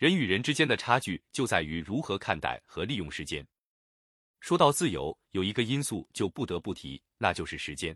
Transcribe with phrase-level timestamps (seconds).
[0.00, 3.46] 人与人之间的差距就在于如何看待和利用时间。
[4.40, 7.94] 说到自由，有一个因素就不得不提，那就是时间。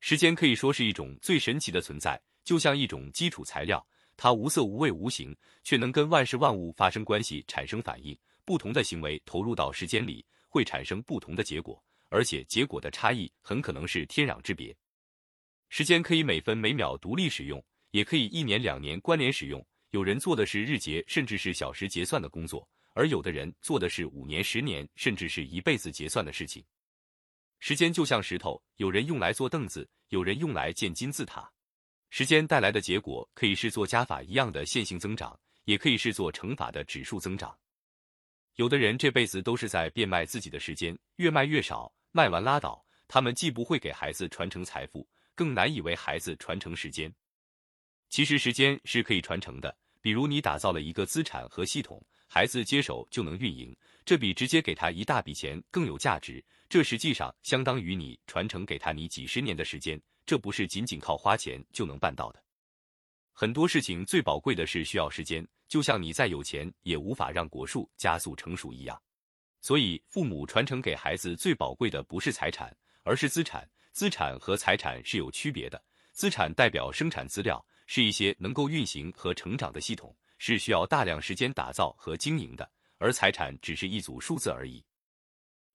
[0.00, 3.82] 时间可以说是一种最神奇的存在，就像一种基础材料，
[4.18, 5.34] 它无色无味无形，
[5.64, 8.14] 却能跟万事万物发生关系、产生反应。
[8.44, 14.76] 不同的行为投入到时间里，会产生不同的结果，而且结果的差异很可能是天壤之别。
[15.70, 19.66] 时间可以每分每秒独立使用，也可以一年两年关联使用。
[19.90, 22.68] 有人做的是日结，甚至是小时结算的工作。
[22.94, 26.64] 而有的人做的是五年、十年，甚至是一辈子结算的事情。
[27.60, 31.50] 时间就像石头，有人用来做凳子，有人用来建金字塔。
[32.10, 37.56] 时间带来的结果可以是做加法一样的线性增长，也可以是做乘法的指数增长。
[38.56, 42.84] 有的人这辈子都是在变卖自己的时间，越卖越少，卖完拉倒。
[43.06, 47.14] 他们既不会给孩子传承财富，更难以为孩子传承时间。
[48.10, 52.04] 其实时间是可以传承的，比如你打造了一个资产和系统。
[52.30, 56.44] 孩子接手就能运营，这比直接给他一大笔钱更有价值。
[56.68, 62.42] 这实际上相当于你传承给他你几十年的时间，这不是仅仅靠花钱就能办到的。
[63.32, 69.00] 很多事情最宝贵的是需要时间，就像你再有钱也无法让果树加速成熟一样。
[69.62, 73.68] 所以，父母传承给孩子最宝贵的不是财产，而是资产。
[73.92, 75.82] 资产和财产是有区别的，
[76.12, 80.16] 资产代表生产资料，是一些能够运行和成长的系统。
[80.40, 84.80] 是需要大量时间打造和经营的，而财产只是一组数字而已。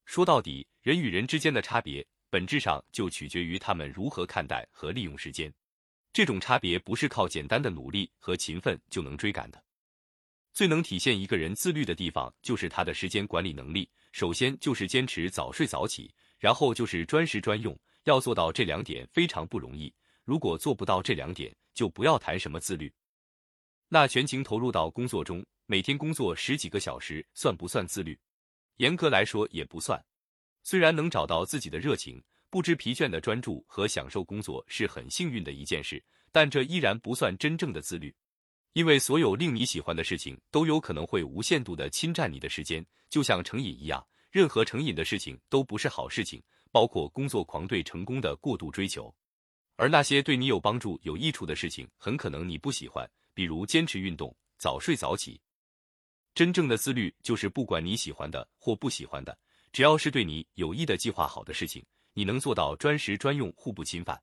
[0.05, 5.53] 说到底，人与人之间的差别，本质上就取决于他们如何看待和利用时间。
[6.13, 9.61] 这种差别不是靠简单的努力和勤奋就能追赶的。
[10.53, 13.89] 最能体现一个人自律的地方，就是他的时间管理能力。
[14.13, 17.77] 首先就是坚持早睡早起，然后就是专时专用。
[18.05, 19.93] 要做到这两点非常不容易。
[20.23, 22.93] 如果做不到这两点，就不要谈什么自律。
[23.89, 28.19] 那全情投入到工作中，每天工作十几个小时，算不算自律？
[28.77, 30.03] 严格来说也不算。
[30.63, 38.13] 虽然能找到自己的热情，不知疲倦的专注和享受工作是很幸运的一件事，但这依然不算真正的自律。
[38.73, 46.41] 因为所有令你喜欢的事情都有可能会无限度的侵占你的时间，就像成瘾一样，任何成瘾的事情都不是好事情，
[46.71, 49.13] 包括工作狂对成功的过度追求。
[49.75, 53.09] 而那些对你有帮助、有益处的事情，很可能你不喜欢。
[53.33, 55.41] 比如坚持运动、早睡早起。
[56.35, 59.37] 真正的自律就是不管你喜欢的或不喜欢的，
[59.71, 61.83] 只要是对你有益的、计划好的事情，
[62.13, 64.21] 你能做到专时专用、互不侵犯。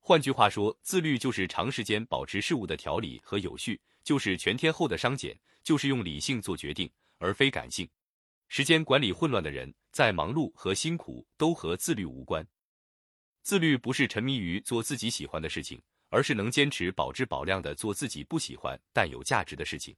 [0.00, 7.88] 换句话说，自律就是长时间保持事物的条理和有序，就是全天候的商检，就是用理性做决定，而非感性。
[8.48, 12.46] 时间管理混乱的人，在忙碌和辛苦都和自律无关。
[13.42, 15.80] 自律不是沉迷于做自己喜欢的事情。
[16.10, 19.94] 而是能坚持保质保量的做自己不喜欢但有价值的事情，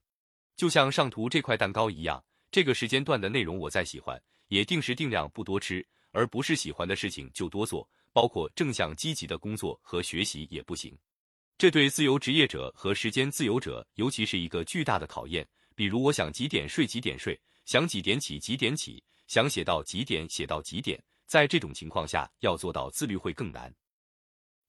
[0.57, 2.21] 就像上图这块蛋糕一样，
[2.51, 10.93] 这个时间段的内容我再喜欢，也定时定量不多吃，而不是喜欢的事情就多做，包括正向积极的工作和学习也不行。
[11.57, 15.47] 这对自由职业者和时间自由者尤其是一个巨大的考验。
[15.75, 23.73] 比如，我想几点睡几点睡，想几点起几点起，想写到几点写到几点，在这种情况下要做到自律会更难。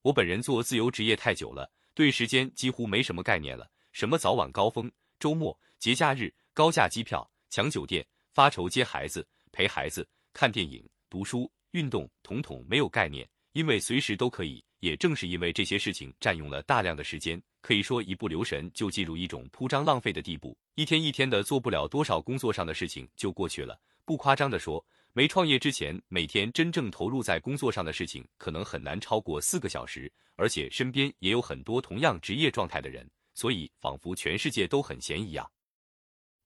[0.01, 3.69] 我本人做自由职业太久了，对时间几乎没什么概念了。
[3.91, 13.27] 什么早晚高峰、周末、节假日、高价机票、抢酒店、发愁接孩子、陪孩子、看电影、读书、运动，统统没有概念。
[13.51, 14.63] 因为随时都可以。
[14.79, 23.77] 也正是因为这些事情占用了大量的时间，可以说一不留神就进入一种铺张浪费的地步，一天一天的做不了多少工作上的事情就过去了。
[24.05, 24.81] 不夸张的说。
[25.15, 35.47] 没创业之前，每天真正投入在工作上的事情可能很难超过四个小时，而且身边也有很多同样职业状态的人，所以仿佛全世界都很闲一样。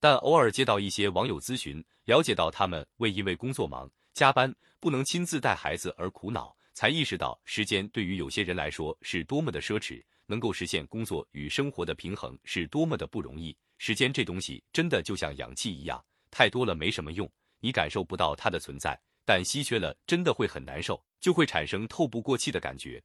[0.02, 13.56] 但偶尔接到一些网友咨询，了解到他们为因为工作忙、加班不能亲自带孩子而苦恼，才意识到时间对于有些人来说是多么的奢侈，能够实现工作与生活的平衡是多么的不容易。
[13.78, 17.32] 时间这东西真的就像氧气一样，太多了没什么用。
[17.60, 23.02] 你感受不到它的存在，但稀缺了真的会很难受，就会产生透不过气的感觉。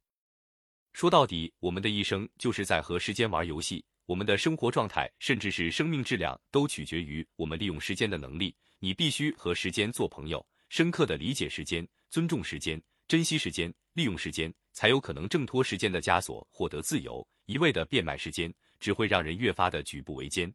[0.93, 8.55] 说到底，我们的一生就是在和时间玩游戏，我们的生活状态甚至是生命质量都取决于我们利用时间的能力。
[8.79, 17.25] 你必须和时间做朋友，深刻的理解时间，尊重时间，珍惜时间，利用时间，才有可能挣脱时间的枷锁，获得自由。
[17.45, 20.53] 一味的变卖时间，只会让人越发的举步维艰。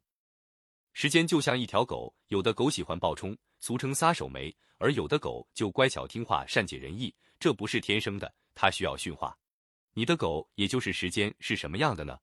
[0.93, 3.37] 时间就像一条狗，有的狗喜欢暴冲。
[3.59, 9.37] 俗称撒手没，而有的狗就乖巧听话、善解人意，这不是天生的，它需要驯化。
[9.93, 12.17] 你的狗，也就是时间，是什么样的呢？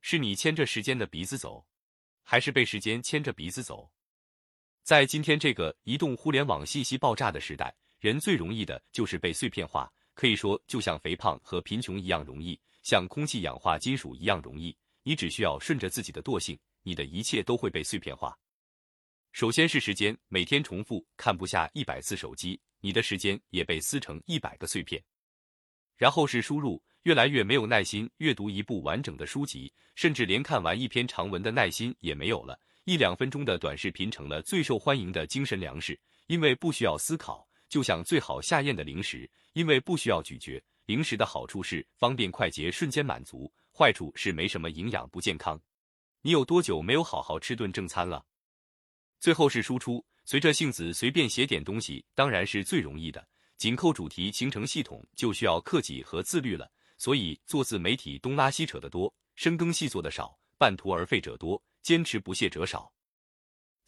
[0.00, 1.64] 是你牵着时间的鼻子走，
[2.22, 3.88] 还是被时间牵着鼻子走？
[4.82, 14.76] 在今天这个移动互联网信息爆炸的时代，人最容易的就是被碎片化，可以说就像肥胖和贫穷一样容易，像空气氧化金属一样容易。
[15.04, 18.36] 你只需要顺着自己的惰性，你的一切都会被碎片化。
[19.32, 25.02] 首先是时间，每天重复看不下一百次手机，你的时间也被撕成一百个碎片。
[25.96, 32.58] 然后是输入，越来越没有耐心阅读一部完整的书籍，甚至连看完一篇长文的耐心也没有了。
[32.84, 40.62] 一两分钟的短视频成了最受欢迎的精神粮食，因为不需要思考，就像最好下咽的零食，因为不需要咀嚼。
[40.86, 45.58] 零食的好处是方便快捷，瞬间满足；坏处是没什么营养，不健康。
[46.24, 48.24] 你有多久没有好好吃顿正餐了？
[49.18, 53.26] 最后是输出，随着性子随便写点东西，当然是最容易的。
[53.56, 56.70] 紧扣主题形成系统，就需要克己和自律了。
[56.96, 62.92] 所以做自媒体东拉西扯的多，深耕细作的少，半途而废者多，坚持不懈者少。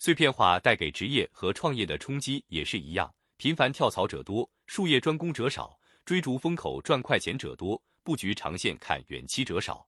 [0.00, 9.86] 碎片化带给职业和创业的冲击也是一样，频繁跳槽者多，术业专攻者少，追逐风口赚快钱者多，布局长线看远期者少。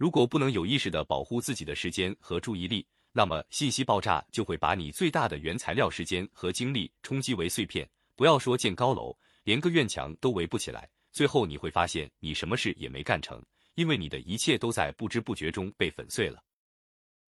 [0.00, 7.86] 如果不能有意识的保护自己的时间和注意力，那么信息爆炸就会把你最大的原材料时间和精力冲击为碎片。
[8.16, 9.14] 不要说建高楼，
[9.44, 10.88] 连个院墙都围不起来。
[11.12, 13.44] 最后你会发现，你什么事也没干成，
[13.74, 16.42] 因为你的一切都在不知不觉中被粉碎了。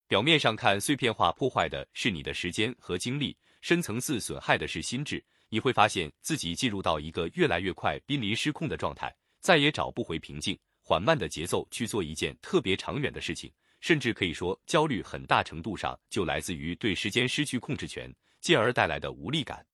[0.08, 5.22] 表面上看，碎片化破坏的是你的时间和精力，深层次损害的是心智。
[5.50, 13.50] 你会发现自己进入到一个越来越快、濒临失控的状态，再也找不回平静、缓慢的节奏去做一件特别长远的事情。
[13.80, 19.66] 甚至可以说，焦虑很大程度上就来自于对时间失去控制权，进而带来的无力感。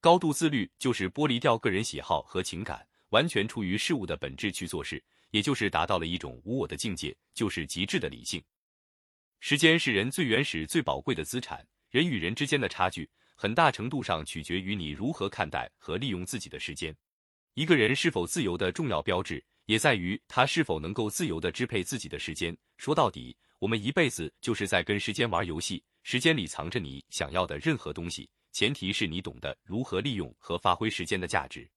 [0.00, 8.42] 高度自律就是剥离掉个人喜好和情感，完全出于事物的本质去做事，也就是达到了一种无我的境界，就是极致的理性。
[9.38, 16.92] 时间是人最原始、最宝贵的资产，人与人之间的差距，很大程度上取决于你如何看待和利用自己的时间。
[17.54, 22.56] 一个人是否自由的重要标志，也在于他是否能够自由的支配自己的时间。
[22.76, 28.28] 说到底，我们一辈子就是在跟时间玩游戏，时间里藏着你想要的任何东西。
[28.50, 31.68] 前提是你懂得如何利用和发挥时间的价值。